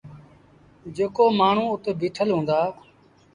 [0.95, 2.59] جيڪو مآڻهوٚٚ اُت بيٚٺل هُݩدآ